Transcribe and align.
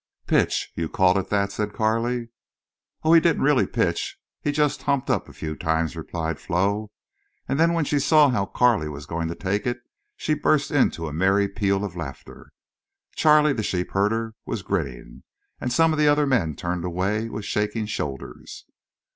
"Pitch! 0.25 0.71
You 0.73 0.89
called 0.89 1.15
it 1.19 1.29
that," 1.29 1.51
said 1.51 1.73
Carley. 1.75 2.29
"Oh, 3.03 3.13
he 3.13 3.19
didn't 3.21 3.43
really 3.43 3.67
pitch. 3.67 4.17
He 4.41 4.51
just 4.51 4.81
humped 4.81 5.11
up 5.11 5.29
a 5.29 5.31
few 5.31 5.55
times," 5.55 5.95
replied 5.95 6.39
Flo, 6.39 6.89
and 7.47 7.59
then 7.59 7.73
when 7.73 7.85
she 7.85 7.99
saw 7.99 8.29
how 8.31 8.47
Carley 8.47 8.89
was 8.89 9.05
going 9.05 9.27
to 9.27 9.35
take 9.35 9.67
it 9.67 9.77
she 10.17 10.33
burst 10.33 10.71
into 10.71 11.07
a 11.07 11.13
merry 11.13 11.47
peal 11.47 11.83
of 11.85 11.95
laughter. 11.95 12.51
Charley, 13.15 13.53
the 13.53 13.61
sheep 13.61 13.91
herder 13.91 14.33
was 14.43 14.63
grinning, 14.63 15.21
and 15.59 15.71
some 15.71 15.93
of 15.93 15.99
the 15.99 16.07
other 16.07 16.25
men 16.25 16.55
turned 16.55 16.83
away 16.83 17.29
with 17.29 17.45
shaking 17.45 17.85
shoulders. 17.85 18.65